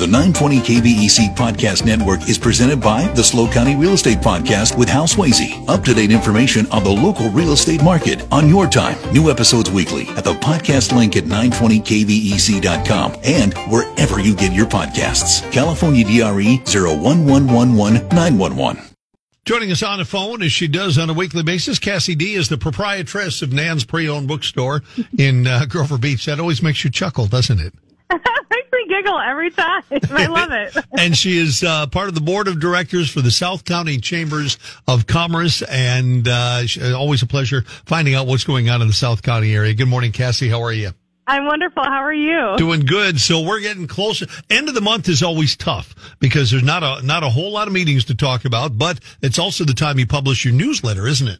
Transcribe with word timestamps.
The 0.00 0.06
920 0.06 0.60
KVEC 0.60 1.36
Podcast 1.36 1.84
Network 1.84 2.26
is 2.26 2.38
presented 2.38 2.80
by 2.80 3.06
the 3.08 3.22
SLO 3.22 3.46
County 3.46 3.76
Real 3.76 3.92
Estate 3.92 4.16
Podcast 4.16 4.78
with 4.78 4.88
Hal 4.88 5.06
Swayze. 5.06 5.68
Up 5.68 5.84
to 5.84 5.92
date 5.92 6.10
information 6.10 6.64
on 6.70 6.84
the 6.84 6.90
local 6.90 7.28
real 7.28 7.52
estate 7.52 7.84
market 7.84 8.26
on 8.32 8.48
your 8.48 8.66
time. 8.66 8.96
New 9.12 9.30
episodes 9.30 9.70
weekly 9.70 10.08
at 10.16 10.24
the 10.24 10.32
podcast 10.32 10.96
link 10.96 11.18
at 11.18 11.24
920kvec.com 11.24 13.16
and 13.24 13.52
wherever 13.70 14.18
you 14.18 14.34
get 14.34 14.54
your 14.54 14.64
podcasts. 14.64 15.52
California 15.52 16.06
DRE 16.06 16.62
01111 16.64 18.78
Joining 19.44 19.70
us 19.70 19.82
on 19.82 19.98
the 19.98 20.06
phone, 20.06 20.42
as 20.42 20.50
she 20.50 20.66
does 20.66 20.96
on 20.96 21.10
a 21.10 21.12
weekly 21.12 21.42
basis, 21.42 21.78
Cassie 21.78 22.14
D 22.14 22.36
is 22.36 22.48
the 22.48 22.56
proprietress 22.56 23.42
of 23.42 23.52
Nan's 23.52 23.84
Pre-Owned 23.84 24.28
Bookstore 24.28 24.80
in 25.18 25.46
uh, 25.46 25.66
Grover 25.66 25.98
Beach. 25.98 26.24
That 26.24 26.40
always 26.40 26.62
makes 26.62 26.84
you 26.84 26.90
chuckle, 26.90 27.26
doesn't 27.26 27.60
it? 27.60 27.74
makes 28.50 28.72
me 28.72 28.86
giggle 28.88 29.18
every 29.18 29.50
time. 29.50 29.82
I 30.10 30.26
love 30.26 30.50
it. 30.52 30.76
and 30.98 31.16
she 31.16 31.38
is 31.38 31.62
uh, 31.62 31.86
part 31.86 32.08
of 32.08 32.14
the 32.14 32.20
board 32.20 32.48
of 32.48 32.60
directors 32.60 33.10
for 33.10 33.20
the 33.20 33.30
South 33.30 33.64
County 33.64 33.98
Chambers 33.98 34.58
of 34.88 35.06
Commerce, 35.06 35.62
and 35.62 36.26
uh, 36.28 36.62
always 36.96 37.22
a 37.22 37.26
pleasure 37.26 37.62
finding 37.86 38.14
out 38.14 38.26
what's 38.26 38.44
going 38.44 38.68
on 38.68 38.82
in 38.82 38.88
the 38.88 38.94
South 38.94 39.22
County 39.22 39.54
area. 39.54 39.74
Good 39.74 39.88
morning, 39.88 40.12
Cassie. 40.12 40.48
How 40.48 40.62
are 40.62 40.72
you? 40.72 40.92
I'm 41.30 41.46
wonderful. 41.46 41.84
How 41.84 42.02
are 42.02 42.12
you? 42.12 42.56
Doing 42.56 42.80
good. 42.80 43.20
So 43.20 43.42
we're 43.42 43.60
getting 43.60 43.86
closer. 43.86 44.26
End 44.50 44.68
of 44.68 44.74
the 44.74 44.80
month 44.80 45.08
is 45.08 45.22
always 45.22 45.56
tough 45.56 45.94
because 46.18 46.50
there's 46.50 46.64
not 46.64 46.82
a 46.82 47.06
not 47.06 47.22
a 47.22 47.28
whole 47.28 47.52
lot 47.52 47.68
of 47.68 47.72
meetings 47.72 48.06
to 48.06 48.16
talk 48.16 48.44
about, 48.44 48.76
but 48.76 48.98
it's 49.22 49.38
also 49.38 49.64
the 49.64 49.72
time 49.72 50.00
you 50.00 50.08
publish 50.08 50.44
your 50.44 50.54
newsletter, 50.54 51.06
isn't 51.06 51.28
it? 51.28 51.38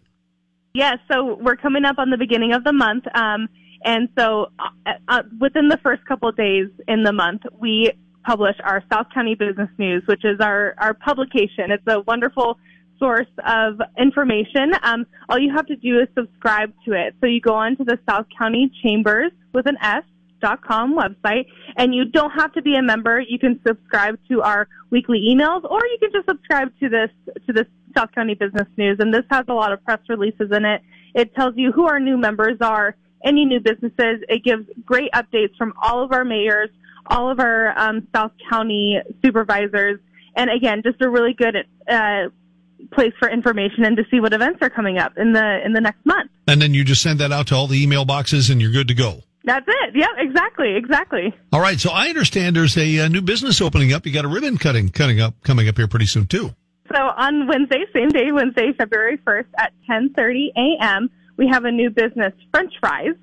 Yes. 0.75 0.99
So 1.11 1.35
we're 1.35 1.57
coming 1.57 1.85
up 1.85 1.99
on 1.99 2.11
the 2.11 2.17
beginning 2.17 2.53
of 2.53 2.63
the 2.63 2.73
month, 2.73 3.05
um, 3.15 3.49
and 3.85 4.09
so 4.19 4.51
uh, 4.59 4.93
uh, 5.09 5.23
within 5.41 5.69
the 5.69 5.79
first 5.83 6.05
couple 6.07 6.29
of 6.29 6.37
days 6.37 6.69
in 6.89 7.03
the 7.03 7.13
month, 7.13 7.43
we 7.59 7.93
publish 8.25 8.57
our 8.65 8.83
South 8.93 9.07
County 9.15 9.35
Business 9.35 9.71
News, 9.79 10.03
which 10.07 10.25
is 10.25 10.41
our 10.41 10.75
our 10.79 10.95
publication. 10.95 11.71
It's 11.71 11.87
a 11.87 12.01
wonderful 12.01 12.59
source 12.99 13.27
of 13.47 13.81
information. 13.99 14.73
Um, 14.83 15.07
all 15.29 15.39
you 15.39 15.53
have 15.55 15.67
to 15.67 15.77
do 15.77 15.99
is 16.01 16.09
subscribe 16.15 16.73
to 16.85 16.93
it. 16.93 17.15
So 17.21 17.27
you 17.27 17.41
go 17.41 17.55
on 17.55 17.77
to 17.79 17.85
the 17.85 17.99
South 18.09 18.27
County 18.39 18.71
Chambers 18.83 19.33
with 19.53 19.67
an 19.67 19.79
S 19.83 20.05
dot 20.41 20.63
com 20.63 20.97
website 20.97 21.47
and 21.77 21.95
you 21.95 22.05
don't 22.07 22.31
have 22.31 22.53
to 22.55 22.63
be 22.63 22.75
a 22.75 22.83
member. 22.83 23.21
You 23.21 23.39
can 23.39 23.61
subscribe 23.67 24.19
to 24.29 24.43
our 24.43 24.69
weekly 24.91 25.21
emails 25.31 25.65
or 25.65 25.81
you 25.87 25.99
can 26.01 26.11
just 26.13 26.27
subscribe 26.27 26.69
to 26.81 26.89
this 26.89 27.11
to 27.47 27.53
this 27.53 27.67
South 27.97 28.13
County 28.15 28.35
Business 28.35 28.69
News 28.77 28.97
and 29.01 29.13
this 29.13 29.25
has 29.31 29.45
a 29.49 29.55
lot 29.55 29.73
of 29.73 29.85
press 29.85 30.01
releases 30.09 30.51
in 30.53 30.65
it. 30.65 30.83
It 31.15 31.35
tells 31.35 31.55
you 31.57 31.73
who 31.73 31.87
our 31.87 31.99
new 31.99 32.17
members 32.17 32.59
are, 32.61 32.97
any 33.25 33.45
new 33.45 33.61
businesses. 33.61 34.23
It 34.29 34.45
gives 34.45 34.67
great 34.85 35.11
updates 35.13 35.57
from 35.57 35.75
all 35.81 36.03
of 36.03 36.13
our 36.13 36.25
mayors, 36.25 36.71
all 37.07 37.31
of 37.31 37.41
our 37.41 37.79
um, 37.79 38.07
South 38.15 38.33
County 38.49 38.99
supervisors, 39.25 40.01
and 40.37 40.51
again, 40.51 40.83
just 40.85 41.01
a 41.03 41.09
really 41.09 41.35
good 41.35 41.57
uh, 41.89 42.29
place 42.93 43.13
for 43.19 43.29
information 43.29 43.85
and 43.85 43.97
to 43.97 44.05
see 44.11 44.21
what 44.21 44.33
events 44.33 44.59
are 44.63 44.71
coming 44.71 44.99
up 44.99 45.17
in 45.19 45.33
the 45.33 45.65
in 45.65 45.73
the 45.73 45.81
next 45.81 46.05
month. 46.05 46.31
And 46.47 46.61
then 46.63 46.75
you 46.75 46.85
just 46.85 47.03
send 47.03 47.21
that 47.21 47.33
out 47.33 47.49
to 47.49 47.55
all 47.55 47.67
the 47.67 47.83
email 47.83 48.05
boxes, 48.05 48.51
and 48.51 48.61
you're 48.61 48.73
good 48.73 48.89
to 48.89 48.95
go. 48.95 49.23
That's 49.45 49.67
it. 49.67 49.97
Yep, 49.97 50.09
exactly, 50.19 50.77
exactly. 50.77 51.35
All 51.53 51.61
right. 51.61 51.81
So 51.81 51.91
I 51.91 52.09
understand 52.09 52.55
there's 52.55 52.77
a, 52.77 52.99
a 52.99 53.09
new 53.09 53.23
business 53.23 53.61
opening 53.61 53.93
up. 53.93 54.05
You 54.05 54.13
got 54.13 54.25
a 54.25 54.29
ribbon 54.29 54.59
cutting 54.59 54.91
coming 54.91 55.21
up 55.21 55.35
coming 55.43 55.69
up 55.69 55.77
here 55.77 55.89
pretty 55.89 56.07
soon 56.07 56.27
too. 56.27 56.55
So 56.93 56.99
on 56.99 57.47
Wednesday, 57.47 57.85
same 57.95 58.09
day, 58.09 58.33
Wednesday, 58.33 58.73
February 58.77 59.19
1st 59.19 59.47
at 59.59 59.73
10:30 59.89 60.49
a.m., 60.57 61.11
we 61.41 61.49
have 61.49 61.65
a 61.65 61.73
new 61.73 61.89
business, 61.89 62.35
French 62.53 62.75
Fries, 62.81 63.15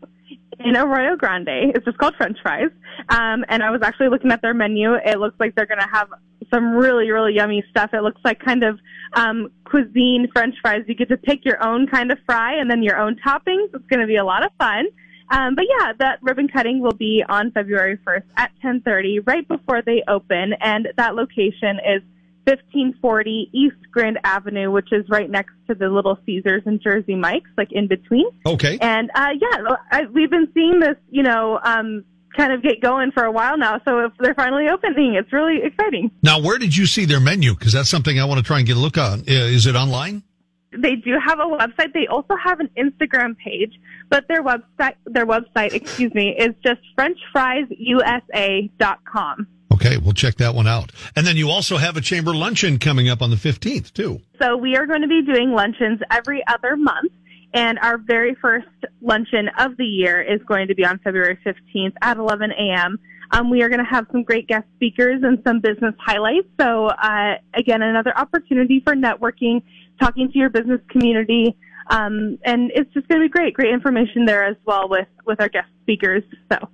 in 0.60 0.76
Arroyo 0.76 1.16
Grande. 1.16 1.72
It's 1.76 1.86
just 1.86 2.00
called 2.00 2.16
French 2.18 2.36
Fries. 2.42 2.72
Um, 3.10 3.46
and 3.48 3.62
I 3.62 3.70
was 3.70 3.82
actually 3.84 4.10
looking 4.10 4.32
at 4.32 4.42
their 4.42 4.56
menu. 4.56 4.96
It 4.96 5.20
looks 5.20 5.40
like 5.40 5.54
they're 5.54 5.68
going 5.68 5.82
to 5.82 5.88
have 5.94 6.10
some 6.52 6.72
really, 6.72 7.12
really 7.12 7.36
yummy 7.36 7.64
stuff. 7.70 7.92
It 7.94 8.02
looks 8.02 8.20
like 8.26 8.40
kind 8.40 8.64
of 8.64 8.80
um, 9.14 9.52
cuisine 9.66 10.28
French 10.34 10.56
fries. 10.64 10.84
You 10.88 10.96
get 10.96 11.10
to 11.10 11.18
pick 11.18 11.46
your 11.46 11.64
own 11.64 11.86
kind 11.86 12.12
of 12.12 12.18
fry 12.26 12.56
and 12.60 12.72
then 12.72 12.82
your 12.82 12.98
own 12.98 13.18
toppings. 13.24 13.70
It's 13.76 13.86
going 13.88 14.00
to 14.00 14.08
be 14.08 14.16
a 14.16 14.26
lot 14.26 14.44
of 14.44 14.52
fun. 14.58 14.88
Um, 15.30 15.54
but 15.54 15.66
yeah, 15.70 15.94
that 16.00 16.18
ribbon 16.24 16.48
cutting 16.48 16.82
will 16.82 16.96
be 16.96 17.24
on 17.30 17.52
February 17.52 18.00
1st 18.08 18.24
at 18.38 18.52
10:30, 18.64 19.28
right 19.28 19.48
before 19.48 19.84
they 19.84 20.02
open, 20.08 20.54
and 20.62 20.88
that 20.96 21.16
location 21.16 21.80
is 21.86 22.02
1540 22.48 23.50
East 23.52 23.76
Grand 23.92 24.18
Avenue, 24.24 24.72
which 24.72 24.94
is 24.94 25.08
right 25.10 25.30
next 25.30 25.52
to 25.68 25.76
the 25.76 25.90
Little 25.90 26.18
Caesars 26.26 26.64
and 26.66 26.80
Jersey 26.82 27.16
Mike's, 27.16 27.50
like 27.58 27.72
in 27.72 27.88
between. 27.88 28.26
Okay. 28.46 28.78
And 28.80 29.12
uh, 29.14 29.32
yeah, 29.40 29.76
I, 29.92 30.06
we've 30.06 30.30
been 30.30 30.48
seeing 30.54 30.80
this, 30.80 30.96
you 31.10 31.24
know, 31.24 31.60
um, 31.62 32.06
kind 32.38 32.54
of 32.54 32.64
get 32.64 32.80
going 32.82 33.12
for 33.12 33.26
a 33.26 33.32
while 33.32 33.58
now. 33.58 33.82
So 33.84 34.06
if 34.06 34.14
they're 34.20 34.34
finally 34.34 34.70
opening, 34.70 35.16
it's 35.16 35.34
really 35.34 35.62
exciting. 35.62 36.10
Now, 36.24 36.40
where 36.40 36.58
did 36.58 36.78
you 36.78 36.86
see 36.86 37.04
their 37.04 37.20
menu? 37.20 37.54
Because 37.54 37.74
that's 37.74 37.90
something 37.90 38.18
I 38.18 38.24
want 38.24 38.38
to 38.38 38.44
try 38.44 38.60
and 38.60 38.68
get 38.68 38.78
a 38.78 38.80
look 38.80 38.98
on. 38.98 39.26
Is 39.28 39.66
it 39.66 39.76
online? 39.76 40.24
They 40.72 40.96
do 40.96 41.18
have 41.26 41.40
a 41.40 41.46
website. 41.46 41.92
They 41.94 42.08
also 42.08 42.38
have 42.42 42.62
an 42.62 42.70
Instagram 42.78 43.36
page, 43.38 43.78
but 44.10 44.26
their 44.30 44.44
website, 44.44 44.96
their 45.06 45.26
website, 45.26 45.74
excuse 45.82 46.14
me, 46.14 46.34
is 46.38 46.56
just 46.64 46.80
FrenchFriesUSA.com. 46.98 49.48
Okay, 49.78 49.98
we'll 49.98 50.14
check 50.14 50.38
that 50.38 50.56
one 50.56 50.66
out. 50.66 50.92
And 51.16 51.28
then 51.28 51.38
you 51.38 51.52
also 51.52 51.78
have 51.78 51.98
a 51.98 52.02
chamber 52.02 52.34
luncheon 52.34 52.80
coming 52.80 53.10
up 53.10 53.22
on 53.22 53.30
the 53.30 53.36
15th, 53.36 53.94
too. 53.94 54.22
So 54.42 54.58
we 54.58 54.76
are 54.76 54.88
going 54.88 55.02
to 55.02 55.08
be 55.08 55.22
doing 55.22 55.52
luncheons 55.52 56.00
every 56.10 56.44
other 56.48 56.76
month. 56.76 57.12
And 57.54 57.78
our 57.80 58.00
very 58.00 58.36
first 58.42 58.68
luncheon 59.02 59.50
of 59.60 59.78
the 59.78 59.86
year 59.86 60.20
is 60.20 60.42
going 60.48 60.68
to 60.70 60.76
be 60.76 60.84
on 60.84 60.98
February 61.04 61.38
15th 61.46 61.94
at 62.02 62.18
11 62.18 62.52
a.m. 62.54 62.98
Um, 63.32 63.52
we 63.52 63.62
are 63.62 63.70
going 63.70 63.80
to 63.80 63.86
have 63.86 64.08
some 64.12 64.24
great 64.24 64.48
guest 64.48 64.66
speakers 64.76 65.22
and 65.22 65.38
some 65.46 65.60
business 65.60 65.94
highlights. 66.00 66.48
So, 66.60 66.88
uh, 66.88 67.36
again, 67.54 67.84
another 67.84 68.18
opportunity 68.18 68.82
for 68.84 68.96
networking, 68.96 69.62
talking 70.00 70.32
to 70.32 70.40
your 70.40 70.50
business 70.50 70.82
community. 70.90 71.56
Um, 71.92 72.40
and 72.44 72.72
it's 72.74 72.92
just 72.96 73.08
going 73.08 73.22
to 73.22 73.26
be 73.26 73.30
great, 73.30 73.54
great 73.54 73.74
information 73.74 74.26
there 74.26 74.44
as 74.44 74.56
well 74.66 74.90
with, 74.90 75.08
with 75.28 75.40
our 75.40 75.50
guest 75.50 75.68
speakers. 75.84 76.24
So. 76.52 76.68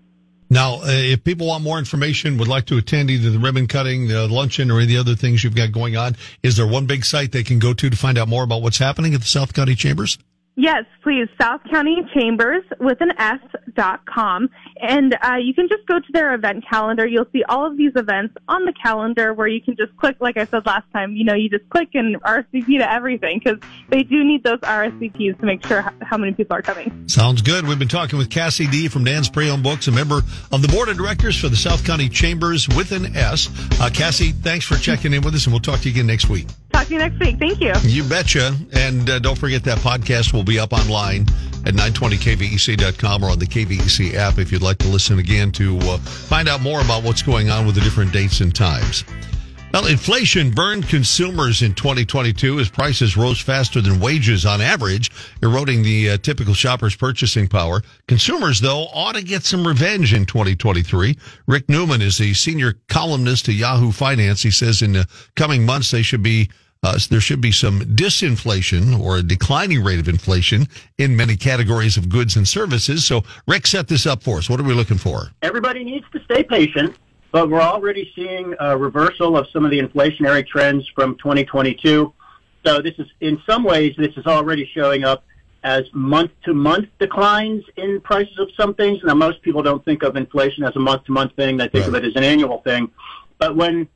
Now, 0.53 0.81
uh, 0.83 0.85
if 0.85 1.23
people 1.23 1.47
want 1.47 1.63
more 1.63 1.79
information, 1.79 2.37
would 2.37 2.47
like 2.47 2.67
to 2.67 2.77
attend 2.77 3.09
either 3.09 3.31
the 3.31 3.39
ribbon 3.39 3.65
cutting, 3.65 4.07
the 4.07 4.27
luncheon, 4.27 4.69
or 4.69 4.75
any 4.75 4.83
of 4.83 4.89
the 4.89 4.97
other 4.99 5.15
things 5.15 5.43
you've 5.43 5.55
got 5.55 5.71
going 5.71 5.97
on, 5.97 6.15
is 6.43 6.57
there 6.57 6.67
one 6.67 6.85
big 6.85 7.05
site 7.05 7.31
they 7.31 7.41
can 7.41 7.57
go 7.57 7.73
to 7.73 7.89
to 7.89 7.97
find 7.97 8.19
out 8.19 8.27
more 8.27 8.43
about 8.43 8.61
what's 8.61 8.77
happening 8.77 9.15
at 9.15 9.21
the 9.21 9.25
South 9.25 9.51
County 9.55 9.73
Chambers? 9.73 10.19
Yes, 10.55 10.83
please. 11.01 11.27
South 11.41 11.61
County 11.71 11.97
Chambers 12.13 12.63
with 12.79 13.01
an 13.01 13.11
S 13.17 13.39
dot 13.73 14.05
com. 14.05 14.49
And 14.79 15.17
uh, 15.23 15.37
you 15.41 15.53
can 15.53 15.67
just 15.67 15.85
go 15.87 15.99
to 15.99 16.05
their 16.11 16.35
event 16.35 16.63
calendar. 16.69 17.07
You'll 17.07 17.27
see 17.33 17.43
all 17.49 17.65
of 17.65 17.75
these 17.75 17.93
events 17.95 18.35
on 18.47 18.65
the 18.65 18.73
calendar 18.73 19.33
where 19.33 19.47
you 19.47 19.61
can 19.61 19.75
just 19.75 19.95
click, 19.97 20.17
like 20.19 20.37
I 20.37 20.45
said 20.45 20.65
last 20.65 20.85
time, 20.93 21.15
you 21.15 21.23
know, 21.23 21.33
you 21.33 21.49
just 21.49 21.67
click 21.69 21.89
and 21.95 22.21
RSVP 22.21 22.77
to 22.79 22.91
everything 22.91 23.41
because 23.43 23.59
they 23.89 24.03
do 24.03 24.23
need 24.23 24.43
those 24.43 24.59
RSVPs 24.59 25.39
to 25.39 25.45
make 25.45 25.65
sure 25.65 25.91
how 26.01 26.17
many 26.17 26.33
people 26.33 26.55
are 26.55 26.61
coming. 26.61 27.07
Sounds 27.07 27.41
good. 27.41 27.67
We've 27.67 27.79
been 27.79 27.87
talking 27.87 28.19
with 28.19 28.29
Cassie 28.29 28.67
D 28.67 28.87
from 28.87 29.03
Nan's 29.03 29.29
Pre-Owned 29.29 29.63
Books, 29.63 29.87
a 29.87 29.91
member 29.91 30.21
of 30.51 30.61
the 30.61 30.67
board 30.67 30.89
of 30.89 30.97
directors 30.97 31.39
for 31.39 31.49
the 31.49 31.55
South 31.55 31.83
County 31.83 32.09
Chambers 32.09 32.67
with 32.69 32.91
an 32.91 33.15
S. 33.15 33.49
Uh, 33.81 33.89
Cassie, 33.91 34.31
thanks 34.31 34.65
for 34.65 34.75
checking 34.75 35.13
in 35.13 35.23
with 35.23 35.33
us, 35.33 35.45
and 35.45 35.53
we'll 35.53 35.61
talk 35.61 35.79
to 35.79 35.89
you 35.89 35.95
again 35.95 36.07
next 36.07 36.29
week. 36.29 36.47
Talk 36.73 36.87
to 36.87 36.93
you 36.93 36.99
next 36.99 37.19
week. 37.19 37.37
Thank 37.37 37.61
you. 37.61 37.73
You 37.83 38.03
betcha. 38.03 38.55
And 38.73 39.09
uh, 39.09 39.19
don't 39.19 39.37
forget 39.37 39.63
that 39.63 39.77
podcast 39.77 40.33
will 40.33 40.43
be 40.43 40.59
up 40.59 40.73
online 40.73 41.21
at 41.65 41.75
920kvec.com 41.75 43.23
or 43.23 43.29
on 43.29 43.39
the 43.39 43.45
KVEC 43.45 44.15
app 44.15 44.39
if 44.39 44.51
you'd 44.51 44.63
like 44.63 44.79
to 44.79 44.87
listen 44.87 45.19
again 45.19 45.51
to 45.53 45.77
uh, 45.79 45.97
find 45.99 46.49
out 46.49 46.61
more 46.61 46.81
about 46.81 47.03
what's 47.03 47.21
going 47.21 47.49
on 47.49 47.65
with 47.65 47.75
the 47.75 47.81
different 47.81 48.11
dates 48.11 48.41
and 48.41 48.53
times. 48.53 49.05
Well, 49.73 49.87
inflation 49.87 50.51
burned 50.51 50.87
consumers 50.87 51.63
in 51.63 51.73
2022 51.73 52.59
as 52.59 52.69
prices 52.69 53.17
rose 53.17 53.41
faster 53.41 53.81
than 53.81 53.99
wages 53.99 54.45
on 54.45 54.61
average, 54.61 55.09
eroding 55.41 55.81
the 55.81 56.11
uh, 56.11 56.17
typical 56.17 56.53
shopper's 56.53 56.95
purchasing 56.95 57.47
power. 57.47 57.81
Consumers, 58.07 58.59
though, 58.59 58.85
ought 58.93 59.15
to 59.15 59.23
get 59.23 59.43
some 59.43 59.65
revenge 59.65 60.13
in 60.13 60.27
2023. 60.27 61.17
Rick 61.47 61.69
Newman 61.69 62.03
is 62.03 62.19
the 62.19 62.35
senior 62.35 62.75
columnist 62.87 63.45
to 63.45 63.53
Yahoo 63.53 63.91
Finance. 63.91 64.43
He 64.43 64.51
says 64.51 64.83
in 64.83 64.93
the 64.93 65.07
coming 65.35 65.65
months 65.65 65.89
they 65.89 66.03
should 66.03 66.21
be 66.21 66.51
uh, 66.83 66.99
there 67.09 67.21
should 67.21 67.41
be 67.41 67.51
some 67.51 67.79
disinflation 67.81 68.99
or 68.99 69.17
a 69.17 69.23
declining 69.23 69.83
rate 69.83 69.99
of 69.99 70.07
inflation 70.09 70.67
in 70.97 71.15
many 71.15 71.37
categories 71.37 71.95
of 71.95 72.09
goods 72.09 72.35
and 72.35 72.47
services. 72.47 73.05
So, 73.05 73.23
Rick 73.47 73.65
set 73.67 73.87
this 73.87 74.05
up 74.05 74.21
for 74.21 74.37
us. 74.37 74.49
What 74.49 74.59
are 74.59 74.63
we 74.63 74.73
looking 74.73 74.97
for? 74.97 75.31
Everybody 75.41 75.83
needs 75.83 76.05
to 76.11 76.21
stay 76.25 76.43
patient, 76.43 76.95
but 77.31 77.49
we're 77.49 77.61
already 77.61 78.11
seeing 78.15 78.53
a 78.59 78.77
reversal 78.77 79.37
of 79.37 79.47
some 79.51 79.63
of 79.63 79.71
the 79.71 79.79
inflationary 79.79 80.45
trends 80.45 80.87
from 80.93 81.15
2022. 81.17 82.13
So, 82.65 82.81
this 82.81 82.95
is, 82.97 83.07
in 83.21 83.41
some 83.47 83.63
ways, 83.63 83.95
this 83.97 84.15
is 84.17 84.25
already 84.25 84.69
showing 84.73 85.05
up 85.05 85.23
as 85.63 85.83
month 85.93 86.31
to 86.43 86.53
month 86.53 86.89
declines 86.99 87.63
in 87.77 88.01
prices 88.01 88.37
of 88.37 88.49
some 88.57 88.73
things. 88.73 88.99
Now, 89.03 89.13
most 89.13 89.41
people 89.41 89.63
don't 89.63 89.83
think 89.85 90.03
of 90.03 90.17
inflation 90.17 90.65
as 90.65 90.75
a 90.75 90.79
month 90.79 91.05
to 91.05 91.13
month 91.13 91.33
thing, 91.37 91.55
they 91.55 91.69
think 91.69 91.85
right. 91.85 91.95
of 91.95 91.95
it 91.95 92.05
as 92.05 92.15
an 92.17 92.23
annual 92.25 92.59
thing. 92.59 92.91
But 93.37 93.55
when 93.55 93.87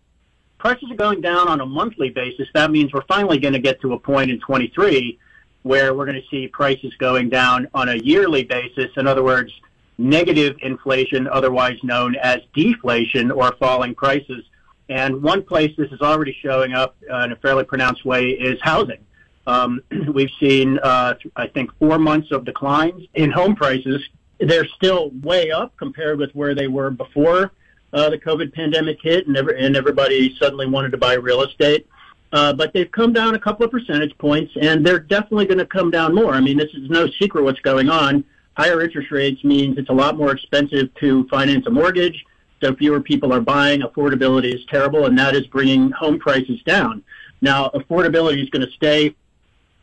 prices 0.57 0.89
are 0.91 0.95
going 0.95 1.21
down 1.21 1.47
on 1.47 1.61
a 1.61 1.65
monthly 1.65 2.09
basis, 2.09 2.47
that 2.53 2.71
means 2.71 2.93
we're 2.93 3.03
finally 3.03 3.39
going 3.39 3.53
to 3.53 3.59
get 3.59 3.79
to 3.81 3.93
a 3.93 3.99
point 3.99 4.31
in 4.31 4.39
23 4.39 5.19
where 5.63 5.93
we're 5.93 6.05
going 6.05 6.21
to 6.21 6.27
see 6.29 6.47
prices 6.47 6.93
going 6.97 7.29
down 7.29 7.67
on 7.73 7.89
a 7.89 7.95
yearly 7.95 8.43
basis. 8.43 8.89
In 8.95 9.05
other 9.05 9.23
words, 9.23 9.51
negative 9.97 10.55
inflation, 10.61 11.27
otherwise 11.27 11.77
known 11.83 12.15
as 12.15 12.39
deflation 12.53 13.31
or 13.31 13.53
falling 13.59 13.95
prices, 13.95 14.43
And 14.89 15.21
one 15.21 15.43
place 15.43 15.75
this 15.77 15.91
is 15.91 15.99
already 16.01 16.35
showing 16.41 16.73
up 16.73 16.95
uh, 17.11 17.17
in 17.25 17.33
a 17.33 17.35
fairly 17.35 17.65
pronounced 17.65 18.05
way 18.05 18.29
is 18.29 18.59
housing. 18.61 18.99
Um, 19.45 19.81
we've 20.13 20.31
seen, 20.39 20.79
uh, 20.79 21.15
I 21.35 21.47
think, 21.47 21.71
four 21.77 21.99
months 21.99 22.31
of 22.31 22.45
declines 22.45 23.03
in 23.13 23.31
home 23.31 23.55
prices. 23.55 24.01
They're 24.39 24.67
still 24.67 25.09
way 25.21 25.51
up 25.51 25.75
compared 25.77 26.19
with 26.19 26.31
where 26.33 26.55
they 26.55 26.67
were 26.67 26.91
before 26.91 27.51
uh, 27.93 28.09
the 28.09 28.17
COVID 28.17 28.53
pandemic 28.53 28.99
hit, 29.01 29.27
and, 29.27 29.37
every, 29.37 29.63
and 29.63 29.75
everybody 29.75 30.35
suddenly 30.37 30.67
wanted 30.67 30.91
to 30.91 30.97
buy 30.97 31.13
real 31.13 31.43
estate. 31.43 31.87
Uh, 32.33 32.51
but 32.53 32.73
they've 32.73 32.91
come 32.91 33.13
down 33.13 33.35
a 33.35 33.39
couple 33.39 33.65
of 33.65 33.71
percentage 33.71 34.17
points, 34.17 34.51
and 34.59 34.85
they're 34.85 34.99
definitely 34.99 35.45
going 35.45 35.57
to 35.57 35.65
come 35.65 35.89
down 35.89 36.13
more. 36.13 36.33
I 36.33 36.41
mean, 36.41 36.57
this 36.57 36.73
is 36.73 36.89
no 36.89 37.07
secret 37.07 37.43
what's 37.43 37.61
going 37.61 37.89
on. 37.89 38.25
Higher 38.57 38.81
interest 38.81 39.11
rates 39.11 39.43
means 39.43 39.77
it's 39.77 39.89
a 39.89 39.93
lot 39.93 40.17
more 40.17 40.31
expensive 40.31 40.93
to 40.95 41.27
finance 41.29 41.65
a 41.67 41.69
mortgage, 41.69 42.25
so 42.61 42.75
fewer 42.75 42.99
people 42.99 43.31
are 43.31 43.39
buying. 43.39 43.81
Affordability 43.81 44.53
is 44.53 44.65
terrible, 44.65 45.05
and 45.05 45.17
that 45.17 45.35
is 45.35 45.47
bringing 45.47 45.91
home 45.91 46.19
prices 46.19 46.61
down. 46.63 47.03
Now, 47.39 47.69
affordability 47.69 48.41
is 48.43 48.49
going 48.49 48.65
to 48.65 48.71
stay 48.71 49.15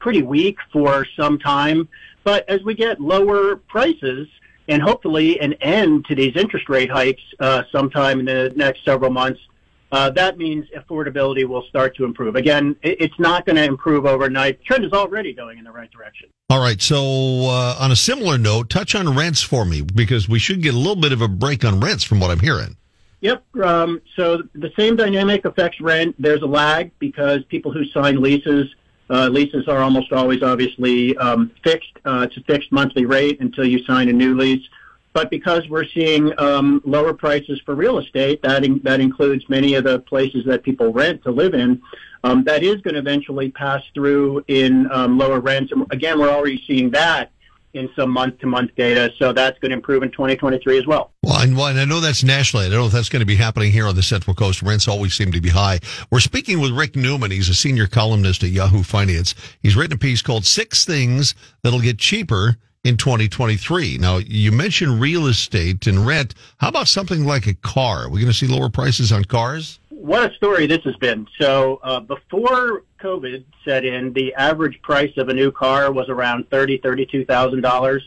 pretty 0.00 0.23
weak 0.23 0.59
for 0.73 1.07
some 1.17 1.39
time, 1.39 1.89
but 2.25 2.47
as 2.49 2.62
we 2.62 2.75
get 2.75 3.00
lower 3.00 3.57
prices, 3.57 4.29
and 4.69 4.82
hopefully 4.82 5.40
an 5.40 5.55
end 5.55 6.06
to 6.06 6.14
these 6.14 6.37
interest 6.37 6.69
rate 6.69 6.90
hikes 6.90 7.22
uh, 7.40 7.62
sometime 7.70 8.20
in 8.20 8.26
the 8.26 8.52
next 8.56 8.84
several 8.84 9.11
months, 9.11 9.40
uh, 9.93 10.11
that 10.11 10.38
means 10.38 10.66
affordability 10.76 11.44
will 11.46 11.62
start 11.69 11.94
to 11.96 12.05
improve. 12.05 12.34
Again, 12.34 12.75
it's 12.82 13.19
not 13.20 13.46
going 13.46 13.56
to 13.56 13.64
improve 13.64 14.06
overnight. 14.06 14.58
The 14.58 14.64
trend 14.64 14.84
is 14.84 14.93
already 14.93 15.32
going 15.32 15.58
in 15.58 15.64
the 15.64 15.70
right 15.70 15.90
direction. 15.90 16.31
All 16.50 16.61
right. 16.61 16.82
So, 16.82 16.96
uh, 16.96 17.76
on 17.78 17.93
a 17.93 17.96
similar 17.96 18.37
note, 18.37 18.70
touch 18.70 18.94
on 18.94 19.14
rents 19.14 19.40
for 19.40 19.64
me 19.64 19.82
because 19.82 20.28
we 20.28 20.38
should 20.38 20.62
get 20.62 20.75
a 20.75 20.78
little 20.78 20.96
bit 20.96 21.12
of 21.12 21.20
a 21.20 21.28
break 21.28 21.64
on 21.64 21.78
rents 21.78 22.02
from 22.02 22.19
what 22.19 22.31
I'm 22.31 22.40
hearing. 22.40 22.76
Yep. 23.20 23.56
Um, 23.62 24.02
so 24.16 24.43
the 24.55 24.70
same 24.76 24.96
dynamic 24.96 25.44
affects 25.44 25.81
rent. 25.81 26.14
There's 26.19 26.43
a 26.43 26.46
lag 26.46 26.90
because 26.99 27.44
people 27.44 27.72
who 27.72 27.87
sign 27.87 28.20
leases, 28.20 28.66
leases 29.09 29.69
are 29.69 29.79
almost 29.79 30.12
always 30.12 30.43
obviously 30.43 31.17
um, 31.19 31.51
fixed. 31.62 31.93
Uh, 32.05 32.27
it's 32.29 32.37
a 32.37 32.41
fixed 32.43 32.73
monthly 32.73 33.06
rate 33.06 33.41
until 33.41 33.65
you 33.65 33.85
sign 33.85 34.09
a 34.09 34.12
new 34.12 34.37
lease. 34.37 34.67
But 35.12 35.31
because 35.31 35.69
we're 35.69 35.87
seeing 35.87 36.33
um, 36.41 36.83
lower 36.85 37.15
prices 37.15 37.61
for 37.65 37.77
real 37.77 37.99
estate, 37.99 38.43
that 38.43 38.65
in, 38.65 38.81
that 38.81 39.01
includes 39.01 39.49
many 39.49 39.75
of 39.75 39.85
the 39.85 40.01
places 40.01 40.45
that 40.47 40.65
people 40.65 40.93
rent 40.93 41.23
to 41.23 41.31
live 41.31 41.55
in. 41.55 41.81
Um, 42.25 42.43
that 42.45 42.65
is 42.65 42.81
going 42.81 42.95
to 42.95 43.01
eventually 43.01 43.51
pass 43.51 43.83
through 43.93 44.45
in 44.49 44.91
um, 44.91 45.19
lower 45.19 45.41
rents. 45.41 45.73
And 45.73 45.87
again, 45.93 46.19
we're 46.19 46.31
already 46.31 46.65
seeing 46.67 46.91
that 46.93 47.31
in 47.75 47.91
some 47.97 48.11
month-to-month 48.11 48.71
data, 48.76 49.12
so 49.19 49.32
that's 49.32 49.59
going 49.59 49.71
to 49.71 49.76
improve 49.76 50.03
in 50.03 50.11
2023 50.11 50.79
as 50.79 50.87
well. 50.87 51.12
Well, 51.23 51.41
and, 51.41 51.56
well, 51.56 51.67
and 51.67 51.81
I 51.81 51.85
know 51.85 52.00
that's 52.00 52.25
nationally. 52.25 52.67
I 52.67 52.69
don't 52.71 52.79
know 52.79 52.87
if 52.87 52.93
that's 52.93 53.09
going 53.09 53.21
to 53.21 53.26
be 53.26 53.37
happening 53.37 53.73
here 53.73 53.87
on 53.87 53.97
the 53.97 54.03
Central 54.03 54.35
Coast. 54.35 54.62
Rents 54.62 54.88
always 54.88 55.15
seem 55.15 55.32
to 55.32 55.41
be 55.41 55.50
high. 55.50 55.81
We're 56.11 56.21
speaking 56.21 56.61
with 56.61 56.73
Rick 56.73 56.97
Newman. 56.97 57.31
He's 57.31 57.49
a 57.49 57.55
senior 57.55 57.87
columnist 57.87 58.43
at 58.43 58.50
Yahoo 58.50 58.82
Finance. 58.82 59.35
He's 59.61 59.76
written 59.76 59.94
a 59.94 59.99
piece 59.99 60.23
called 60.23 60.47
Six 60.47 60.85
Things 60.85 61.35
That'll 61.62 61.81
Get 61.81 61.99
Cheaper 61.99 62.56
in 62.85 62.97
2023. 62.97 63.99
Now, 63.99 64.19
you 64.19 64.53
mentioned 64.53 65.00
real 65.00 65.26
estate 65.26 65.87
and 65.87 66.06
rent. 66.06 66.35
How 66.59 66.69
about 66.69 66.87
something 66.87 67.25
like 67.25 67.47
a 67.47 67.55
car? 67.55 68.05
Are 68.05 68.09
we 68.09 68.21
going 68.21 68.32
to 68.32 68.38
see 68.38 68.47
lower 68.47 68.69
prices 68.69 69.11
on 69.11 69.25
cars? 69.25 69.81
What 69.96 70.31
a 70.31 70.35
story 70.35 70.67
this 70.67 70.82
has 70.85 70.96
been. 70.96 71.26
So, 71.41 71.81
uh, 71.82 72.00
before 72.00 72.82
COVID 73.00 73.44
set 73.64 73.85
in, 73.85 74.12
the 74.12 74.35
average 74.35 74.82
price 74.82 75.12
of 75.17 75.29
a 75.29 75.35
new 75.35 75.50
car 75.50 75.93
was 75.93 76.08
around 76.08 76.50
thirty, 76.50 76.79
thirty-two 76.79 77.25
thousand 77.25 77.62
dollars. 77.62 78.02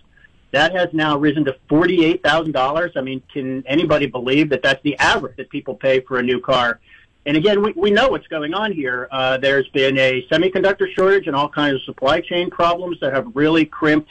That 0.52 0.74
has 0.76 0.90
now 0.92 1.18
risen 1.18 1.46
to 1.46 1.56
forty-eight 1.70 2.22
thousand 2.22 2.52
dollars. 2.52 2.92
I 2.96 3.02
mean, 3.02 3.24
can 3.34 3.66
anybody 3.66 4.06
believe 4.06 4.50
that 4.50 4.62
that's 4.62 4.84
the 4.84 4.98
average 4.98 5.38
that 5.38 5.50
people 5.50 5.76
pay 5.76 6.02
for 6.02 6.20
a 6.20 6.24
new 6.24 6.40
car? 6.40 6.80
And 7.26 7.36
again, 7.36 7.64
we, 7.64 7.72
we 7.74 7.90
know 7.90 8.10
what's 8.10 8.28
going 8.28 8.54
on 8.54 8.72
here. 8.74 9.08
Uh, 9.12 9.38
there's 9.38 9.68
been 9.70 9.98
a 9.98 10.24
semiconductor 10.30 10.94
shortage 10.94 11.28
and 11.28 11.36
all 11.36 11.50
kinds 11.50 11.76
of 11.76 11.84
supply 11.84 12.22
chain 12.22 12.50
problems 12.50 13.00
that 13.00 13.14
have 13.14 13.28
really 13.34 13.66
crimped 13.66 14.10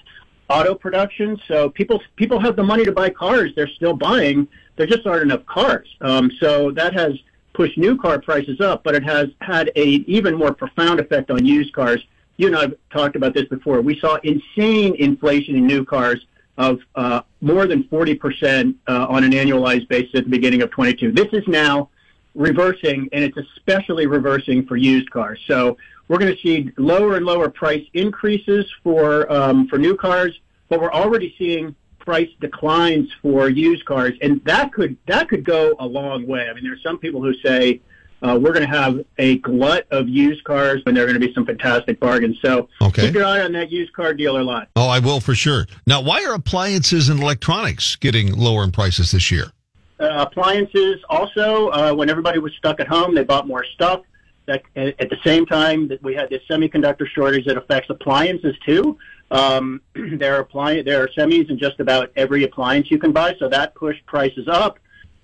auto 0.50 0.74
production. 0.74 1.38
So 1.46 1.70
people 1.70 2.02
people 2.16 2.40
have 2.40 2.56
the 2.56 2.64
money 2.64 2.84
to 2.84 2.92
buy 2.92 3.10
cars. 3.10 3.52
They're 3.54 3.68
still 3.68 3.94
buying. 3.94 4.48
There 4.76 4.86
just 4.86 5.06
aren't 5.06 5.22
enough 5.22 5.44
cars. 5.46 5.88
Um, 6.00 6.30
so 6.40 6.70
that 6.72 6.94
has 6.94 7.12
pushed 7.56 7.78
new 7.78 7.96
car 7.96 8.20
prices 8.20 8.60
up, 8.60 8.84
but 8.84 8.94
it 8.94 9.02
has 9.02 9.28
had 9.40 9.68
an 9.68 10.04
even 10.06 10.34
more 10.34 10.52
profound 10.52 11.00
effect 11.00 11.30
on 11.30 11.44
used 11.44 11.72
cars. 11.72 12.04
You 12.36 12.48
and 12.48 12.56
I 12.56 12.60
have 12.62 12.74
talked 12.90 13.16
about 13.16 13.32
this 13.32 13.48
before. 13.48 13.80
We 13.80 13.98
saw 13.98 14.18
insane 14.22 14.94
inflation 14.96 15.56
in 15.56 15.66
new 15.66 15.84
cars 15.84 16.26
of 16.58 16.80
uh, 16.94 17.22
more 17.40 17.66
than 17.66 17.84
40% 17.84 18.74
uh, 18.86 19.06
on 19.08 19.24
an 19.24 19.32
annualized 19.32 19.88
basis 19.88 20.14
at 20.14 20.24
the 20.24 20.30
beginning 20.30 20.60
of 20.60 20.70
22. 20.70 21.12
This 21.12 21.28
is 21.32 21.48
now 21.48 21.88
reversing, 22.34 23.08
and 23.12 23.24
it's 23.24 23.38
especially 23.38 24.06
reversing 24.06 24.66
for 24.66 24.76
used 24.76 25.10
cars. 25.10 25.40
So 25.46 25.78
we're 26.08 26.18
going 26.18 26.34
to 26.34 26.40
see 26.42 26.70
lower 26.76 27.16
and 27.16 27.24
lower 27.24 27.48
price 27.48 27.84
increases 27.94 28.70
for 28.82 29.30
um, 29.32 29.66
for 29.68 29.78
new 29.78 29.96
cars, 29.96 30.38
but 30.68 30.80
we're 30.80 30.92
already 30.92 31.34
seeing 31.38 31.74
price 32.06 32.30
declines 32.40 33.10
for 33.20 33.50
used 33.50 33.84
cars, 33.84 34.14
and 34.22 34.42
that 34.44 34.72
could 34.72 34.96
that 35.06 35.28
could 35.28 35.44
go 35.44 35.74
a 35.78 35.86
long 35.86 36.26
way. 36.26 36.48
I 36.48 36.54
mean, 36.54 36.64
there 36.64 36.72
are 36.72 36.80
some 36.82 36.98
people 36.98 37.20
who 37.20 37.34
say 37.44 37.82
uh, 38.22 38.38
we're 38.40 38.52
going 38.52 38.66
to 38.66 38.74
have 38.74 39.04
a 39.18 39.38
glut 39.38 39.86
of 39.90 40.08
used 40.08 40.42
cars, 40.44 40.82
and 40.86 40.96
there 40.96 41.04
are 41.04 41.06
going 41.06 41.20
to 41.20 41.26
be 41.26 41.34
some 41.34 41.44
fantastic 41.44 42.00
bargains. 42.00 42.38
So 42.40 42.68
okay. 42.80 43.02
keep 43.06 43.14
your 43.14 43.26
eye 43.26 43.42
on 43.42 43.52
that 43.52 43.70
used 43.70 43.92
car 43.92 44.14
dealer 44.14 44.42
lot. 44.42 44.68
Oh, 44.76 44.88
I 44.88 45.00
will 45.00 45.20
for 45.20 45.34
sure. 45.34 45.66
Now, 45.86 46.00
why 46.00 46.24
are 46.24 46.34
appliances 46.34 47.08
and 47.10 47.20
electronics 47.20 47.96
getting 47.96 48.32
lower 48.34 48.64
in 48.64 48.72
prices 48.72 49.10
this 49.10 49.30
year? 49.30 49.52
Uh, 49.98 50.26
appliances 50.28 51.02
also, 51.08 51.68
uh, 51.70 51.92
when 51.92 52.08
everybody 52.08 52.38
was 52.38 52.52
stuck 52.54 52.80
at 52.80 52.88
home, 52.88 53.14
they 53.14 53.24
bought 53.24 53.46
more 53.46 53.64
stuff. 53.74 54.02
That, 54.46 54.62
at 54.76 55.10
the 55.10 55.18
same 55.24 55.44
time 55.44 55.88
that 55.88 56.02
we 56.02 56.14
had 56.14 56.30
this 56.30 56.42
semiconductor 56.48 57.06
shortage 57.06 57.46
that 57.46 57.56
affects 57.56 57.90
appliances 57.90 58.54
too. 58.64 58.96
Um, 59.30 59.80
there 59.94 60.36
are 60.36 60.40
appliance, 60.40 60.84
there 60.84 61.02
are 61.02 61.08
semis 61.08 61.50
in 61.50 61.58
just 61.58 61.80
about 61.80 62.12
every 62.14 62.44
appliance 62.44 62.90
you 62.90 62.98
can 62.98 63.10
buy, 63.10 63.34
so 63.38 63.48
that 63.48 63.74
pushed 63.74 64.06
prices 64.06 64.46
up. 64.46 64.78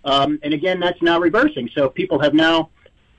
Um, 0.05 0.41
and 0.43 0.53
again, 0.53 0.81
that's 0.81 1.01
now 1.03 1.21
reversing. 1.21 1.71
So 1.75 1.89
people 1.89 2.19
have 2.21 2.35
now 2.35 2.71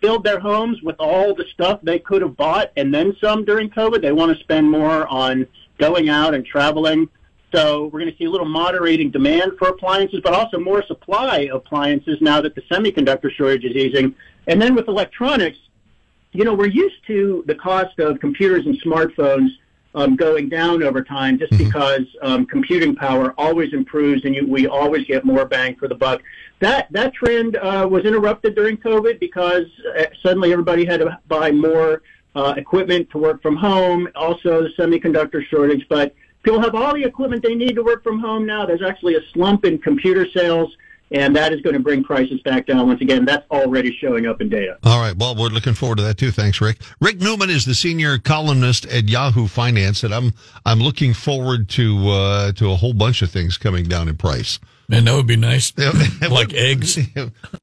filled 0.02 0.26
their 0.26 0.40
homes 0.40 0.82
with 0.82 0.98
all 1.00 1.34
the 1.34 1.46
stuff 1.54 1.80
they 1.82 1.98
could 1.98 2.22
have 2.22 2.36
bought 2.36 2.72
and 2.76 2.94
then 2.94 3.16
some 3.22 3.46
during 3.46 3.70
COVID. 3.70 4.02
They 4.02 4.12
want 4.12 4.36
to 4.38 4.44
spend 4.44 4.70
more 4.70 5.08
on 5.08 5.48
going 5.78 6.10
out 6.10 6.34
and 6.34 6.46
traveling. 6.46 7.08
So 7.54 7.86
we're 7.86 8.00
going 8.00 8.12
to 8.12 8.18
see 8.18 8.26
a 8.26 8.30
little 8.30 8.48
moderating 8.48 9.12
demand 9.12 9.54
for 9.58 9.70
appliances, 9.70 10.20
but 10.24 10.34
also 10.34 10.60
more 10.60 10.84
supply 10.86 11.48
of 11.52 11.58
appliances 11.58 12.18
now 12.20 12.42
that 12.42 12.56
the 12.56 12.62
semiconductor 12.64 13.32
shortage 13.32 13.64
is 13.64 13.76
easing. 13.76 14.16
And 14.48 14.62
then 14.62 14.76
with 14.76 14.88
electronics, 14.90 15.58
you 16.34 16.44
know, 16.44 16.54
we're 16.54 16.68
used 16.68 17.06
to 17.08 17.44
the 17.48 17.56
cost 17.56 17.98
of 18.00 18.20
computers 18.20 18.66
and 18.66 18.80
smartphones 18.82 19.50
um, 19.96 20.16
going 20.16 20.50
down 20.50 20.82
over 20.82 21.04
time 21.04 21.38
just 21.38 21.54
mm-hmm. 21.54 21.66
because 21.66 22.06
um, 22.22 22.46
computing 22.46 22.96
power 22.96 23.34
always 23.38 23.74
improves 23.74 24.26
and 24.26 24.36
you, 24.36 24.48
we 24.48 24.68
always 24.68 25.06
get 25.06 25.24
more 25.24 25.46
bang 25.46 25.76
for 25.76 25.88
the 25.88 25.96
buck. 25.96 26.22
That 26.60 26.92
that 26.92 27.14
trend 27.14 27.58
uh, 27.58 27.88
was 27.90 28.06
interrupted 28.06 28.56
during 28.56 28.78
COVID 28.78 29.20
because 29.20 29.66
uh, 29.98 30.06
suddenly 30.22 30.52
everybody 30.52 30.86
had 30.86 31.02
to 31.02 31.20
buy 31.28 31.52
more 31.52 32.02
uh, 32.36 32.56
equipment 32.58 33.10
to 33.12 33.18
work 33.18 33.42
from 33.42 33.56
home. 33.56 34.10
Also, 34.16 34.64
the 34.64 34.70
semiconductor 34.78 35.46
shortage, 35.46 35.86
but 35.90 36.16
people 36.42 36.62
have 36.62 36.74
all 36.74 36.94
the 36.94 37.04
equipment 37.04 37.44
they 37.44 37.56
need 37.56 37.76
to 37.76 37.84
work 37.84 38.04
from 38.04 38.20
home 38.20 38.46
now. 38.46 38.66
There's 38.66 38.82
actually 38.82 39.16
a 39.16 39.22
slump 39.34 39.66
in 39.66 39.78
computer 39.78 40.28
sales. 40.32 40.76
And 41.14 41.36
that 41.36 41.54
is 41.54 41.62
going 41.62 41.76
to 41.76 41.80
bring 41.80 42.04
prices 42.04 42.42
back 42.42 42.66
down. 42.66 42.88
Once 42.88 43.00
again, 43.00 43.24
that's 43.24 43.46
already 43.52 43.96
showing 43.96 44.26
up 44.26 44.42
in 44.42 44.50
data. 44.50 44.78
All 44.84 45.00
right. 45.00 45.16
Well, 45.16 45.36
we're 45.36 45.50
looking 45.50 45.76
forward 45.76 46.00
to 46.00 46.04
that 46.04 46.18
too. 46.18 46.32
Thanks, 46.32 46.60
Rick. 46.60 46.82
Rick 47.00 47.22
Newman 47.22 47.52
is 47.52 47.66
the 47.66 47.76
senior 47.76 48.18
columnist 48.18 48.88
at 48.88 49.08
Yahoo 49.08 49.48
Finance, 49.48 50.04
and 50.04 50.14
I'm 50.14 50.34
I'm 50.66 50.80
looking 50.80 51.14
forward 51.14 51.70
to 51.70 52.10
uh, 52.10 52.52
to 52.54 52.72
a 52.72 52.76
whole 52.76 52.94
bunch 52.94 53.22
of 53.22 53.30
things 53.30 53.58
coming 53.58 53.86
down 53.86 54.10
in 54.10 54.18
price. 54.18 54.60
And 54.92 55.08
that 55.08 55.16
would 55.16 55.28
be 55.28 55.38
nice. 55.38 55.72
like 56.30 56.54
eggs. 56.54 56.98